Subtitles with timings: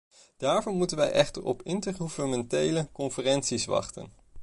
[0.37, 4.09] Daarvoor moeten wij echter op de intergouvernementele conferentie wachten.